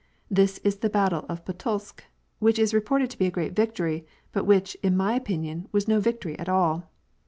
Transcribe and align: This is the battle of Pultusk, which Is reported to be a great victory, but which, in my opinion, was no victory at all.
This 0.31 0.57
is 0.63 0.77
the 0.77 0.89
battle 0.89 1.27
of 1.29 1.45
Pultusk, 1.45 2.03
which 2.39 2.57
Is 2.57 2.73
reported 2.73 3.11
to 3.11 3.19
be 3.19 3.27
a 3.27 3.31
great 3.31 3.55
victory, 3.55 4.03
but 4.31 4.45
which, 4.47 4.75
in 4.81 4.97
my 4.97 5.13
opinion, 5.13 5.67
was 5.71 5.87
no 5.87 5.99
victory 5.99 6.39
at 6.39 6.49
all. 6.49 6.89